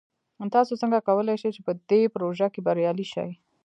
تاسو 0.55 0.73
څنګه 0.81 1.05
کولی 1.07 1.35
شئ 1.41 1.49
چې 1.55 1.61
په 1.67 1.71
دې 1.89 2.01
پروژه 2.13 2.47
کې 2.53 2.61
بریالي 2.67 3.05
شئ؟ 3.13 3.29